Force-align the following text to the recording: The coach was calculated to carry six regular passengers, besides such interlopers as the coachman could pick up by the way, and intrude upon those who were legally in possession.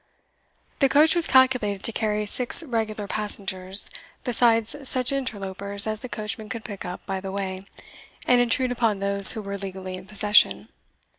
The 0.79 0.89
coach 0.89 1.13
was 1.13 1.27
calculated 1.27 1.83
to 1.83 1.91
carry 1.91 2.25
six 2.25 2.63
regular 2.63 3.07
passengers, 3.07 3.87
besides 4.23 4.75
such 4.89 5.11
interlopers 5.11 5.85
as 5.85 5.99
the 5.99 6.09
coachman 6.09 6.49
could 6.49 6.65
pick 6.65 6.83
up 6.83 7.05
by 7.05 7.21
the 7.21 7.31
way, 7.31 7.67
and 8.25 8.41
intrude 8.41 8.71
upon 8.71 8.97
those 8.97 9.33
who 9.33 9.43
were 9.43 9.59
legally 9.59 9.95
in 9.95 10.07
possession. 10.07 10.69